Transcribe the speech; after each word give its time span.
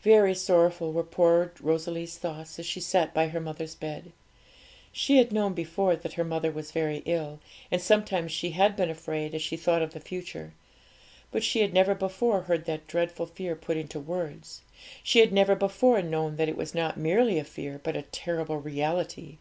Very 0.00 0.34
sorrowful 0.34 0.94
were 0.94 1.02
poor 1.04 1.52
Rosalie's 1.60 2.16
thoughts 2.16 2.58
as 2.58 2.64
she 2.64 2.80
sat 2.80 3.12
by 3.12 3.28
her 3.28 3.38
mother's 3.38 3.74
bed. 3.74 4.12
She 4.92 5.18
had 5.18 5.30
known 5.30 5.52
before 5.52 5.94
that 5.94 6.14
her 6.14 6.24
mother 6.24 6.50
was 6.50 6.70
very 6.70 7.02
ill, 7.04 7.38
and 7.70 7.78
sometimes 7.78 8.32
she 8.32 8.52
had 8.52 8.76
been 8.76 8.88
afraid 8.88 9.34
as 9.34 9.42
she 9.42 9.58
thought 9.58 9.82
of 9.82 9.92
the 9.92 10.00
future; 10.00 10.54
but 11.30 11.44
she 11.44 11.60
had 11.60 11.74
never 11.74 11.94
before 11.94 12.44
heard 12.44 12.64
that 12.64 12.86
dreadful 12.86 13.26
fear 13.26 13.54
put 13.54 13.76
into 13.76 14.00
words; 14.00 14.62
she 15.02 15.18
had 15.18 15.34
never 15.34 15.54
before 15.54 16.00
known 16.00 16.36
that 16.36 16.48
it 16.48 16.56
was 16.56 16.74
not 16.74 16.96
merely 16.96 17.38
a 17.38 17.44
fear, 17.44 17.78
but 17.84 17.94
a 17.94 18.00
terrible 18.00 18.56
reality. 18.56 19.36